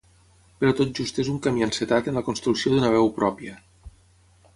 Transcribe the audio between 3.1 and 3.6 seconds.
pròpia.